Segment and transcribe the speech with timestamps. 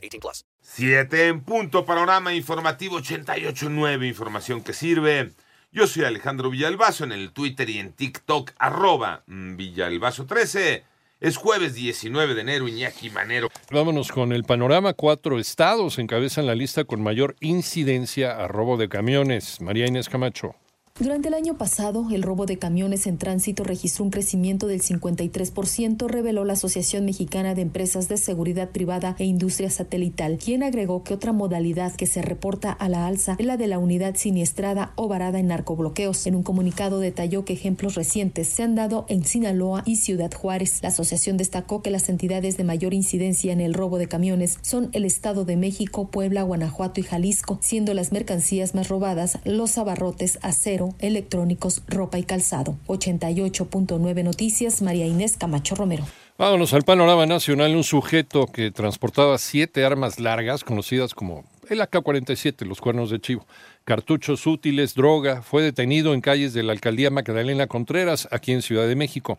[0.00, 0.44] 18 plus.
[0.60, 5.32] Siete en punto, panorama informativo 88.9, información que sirve.
[5.72, 10.82] Yo soy Alejandro Villalbazo en el Twitter y en TikTok, arroba Villalbazo13.
[11.20, 13.50] Es jueves 19 de enero, Iñaki Manero.
[13.70, 14.94] Vámonos con el panorama.
[14.94, 19.60] Cuatro estados encabezan la lista con mayor incidencia a robo de camiones.
[19.60, 20.56] María Inés Camacho.
[21.00, 26.06] Durante el año pasado, el robo de camiones en tránsito registró un crecimiento del 53%,
[26.06, 31.14] reveló la Asociación Mexicana de Empresas de Seguridad Privada e Industria Satelital, quien agregó que
[31.14, 35.08] otra modalidad que se reporta a la alza es la de la unidad siniestrada o
[35.08, 36.26] varada en narcobloqueos.
[36.26, 40.82] En un comunicado detalló que ejemplos recientes se han dado en Sinaloa y Ciudad Juárez.
[40.82, 44.90] La asociación destacó que las entidades de mayor incidencia en el robo de camiones son
[44.92, 50.38] el Estado de México, Puebla, Guanajuato y Jalisco, siendo las mercancías más robadas los abarrotes,
[50.42, 52.76] acero, electrónicos, ropa y calzado.
[52.86, 56.04] 88.9 Noticias, María Inés Camacho Romero.
[56.38, 57.76] Vámonos al panorama nacional.
[57.76, 63.46] Un sujeto que transportaba siete armas largas, conocidas como el AK-47, los cuernos de chivo,
[63.84, 68.86] cartuchos útiles, droga, fue detenido en calles de la alcaldía Magdalena Contreras, aquí en Ciudad
[68.86, 69.38] de México.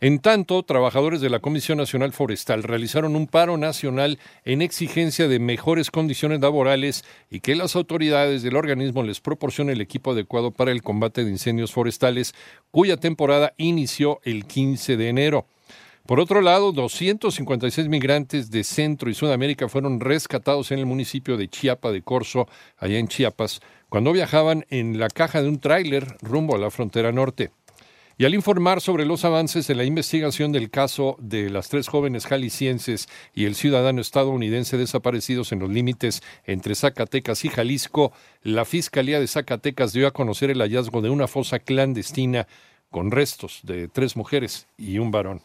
[0.00, 5.38] En tanto, trabajadores de la Comisión Nacional Forestal realizaron un paro nacional en exigencia de
[5.38, 10.72] mejores condiciones laborales y que las autoridades del organismo les proporcionen el equipo adecuado para
[10.72, 12.34] el combate de incendios forestales,
[12.70, 15.46] cuya temporada inició el 15 de enero.
[16.08, 21.48] Por otro lado, 256 migrantes de Centro y Sudamérica fueron rescatados en el municipio de
[21.48, 26.54] Chiapa de Corzo, allá en Chiapas, cuando viajaban en la caja de un tráiler rumbo
[26.54, 27.50] a la frontera norte.
[28.16, 32.24] Y al informar sobre los avances en la investigación del caso de las tres jóvenes
[32.24, 39.20] jaliscienses y el ciudadano estadounidense desaparecidos en los límites entre Zacatecas y Jalisco, la Fiscalía
[39.20, 42.48] de Zacatecas dio a conocer el hallazgo de una fosa clandestina
[42.88, 45.42] con restos de tres mujeres y un varón.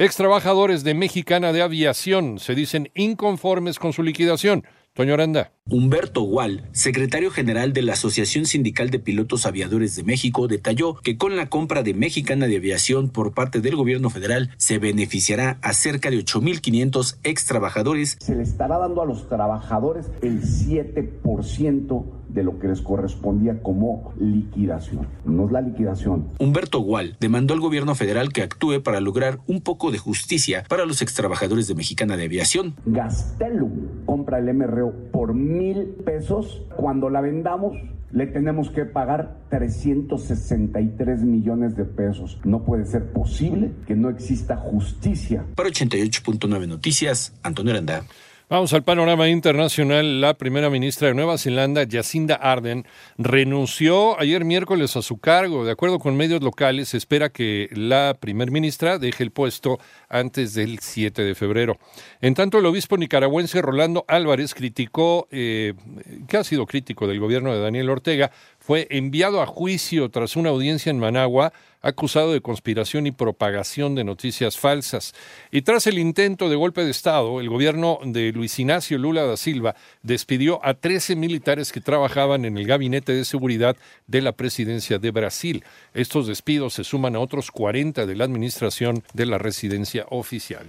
[0.00, 4.62] Ex trabajadores de Mexicana de Aviación se dicen inconformes con su liquidación.
[4.92, 5.50] Toño Aranda.
[5.68, 11.18] Humberto Gual, secretario general de la Asociación Sindical de Pilotos Aviadores de México, detalló que
[11.18, 15.72] con la compra de Mexicana de Aviación por parte del gobierno federal se beneficiará a
[15.72, 18.18] cerca de 8.500 ex trabajadores.
[18.20, 24.12] Se le estará dando a los trabajadores el 7% de lo que les correspondía como
[24.18, 25.08] liquidación.
[25.24, 26.28] No es la liquidación.
[26.38, 30.86] Humberto Gual demandó al gobierno federal que actúe para lograr un poco de justicia para
[30.86, 32.74] los ex trabajadores de Mexicana de Aviación.
[32.86, 36.62] Gastelum compra el MRO por mil pesos.
[36.76, 37.76] Cuando la vendamos,
[38.12, 42.38] le tenemos que pagar 363 millones de pesos.
[42.44, 45.44] No puede ser posible que no exista justicia.
[45.54, 48.04] Para 88.9 Noticias, Antonio Aranda.
[48.50, 50.22] Vamos al panorama internacional.
[50.22, 52.86] La primera ministra de Nueva Zelanda, Jacinda Arden,
[53.18, 55.66] renunció ayer miércoles a su cargo.
[55.66, 59.78] De acuerdo con medios locales, se espera que la primer ministra deje el puesto
[60.08, 61.76] antes del 7 de febrero.
[62.22, 65.74] En tanto, el obispo nicaragüense Rolando Álvarez criticó, eh,
[66.26, 68.30] que ha sido crítico del gobierno de Daniel Ortega,
[68.68, 74.04] fue enviado a juicio tras una audiencia en Managua acusado de conspiración y propagación de
[74.04, 75.14] noticias falsas.
[75.50, 79.38] Y tras el intento de golpe de Estado, el gobierno de Luis Ignacio Lula da
[79.38, 83.74] Silva despidió a 13 militares que trabajaban en el gabinete de seguridad
[84.06, 85.64] de la presidencia de Brasil.
[85.94, 90.66] Estos despidos se suman a otros 40 de la administración de la residencia oficial.